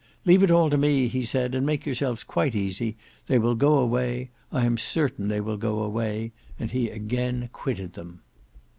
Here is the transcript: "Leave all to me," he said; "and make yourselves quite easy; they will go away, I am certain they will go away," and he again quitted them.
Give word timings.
"Leave 0.25 0.49
all 0.49 0.67
to 0.67 0.77
me," 0.79 1.07
he 1.07 1.23
said; 1.23 1.53
"and 1.53 1.63
make 1.63 1.85
yourselves 1.85 2.23
quite 2.23 2.55
easy; 2.55 2.97
they 3.27 3.37
will 3.37 3.53
go 3.53 3.77
away, 3.77 4.31
I 4.51 4.65
am 4.65 4.75
certain 4.75 5.27
they 5.27 5.39
will 5.41 5.57
go 5.57 5.83
away," 5.83 6.31
and 6.57 6.71
he 6.71 6.89
again 6.89 7.49
quitted 7.53 7.93
them. 7.93 8.21